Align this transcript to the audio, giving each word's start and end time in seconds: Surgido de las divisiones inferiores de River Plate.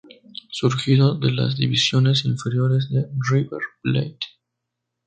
Surgido 0.49 1.13
de 1.13 1.31
las 1.31 1.57
divisiones 1.57 2.25
inferiores 2.25 2.89
de 2.89 3.07
River 3.31 3.61
Plate. 3.83 4.25